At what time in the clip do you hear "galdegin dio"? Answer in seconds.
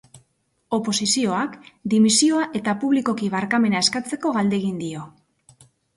4.39-5.05